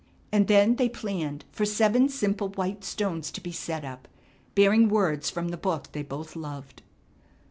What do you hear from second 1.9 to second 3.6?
simple white stones to be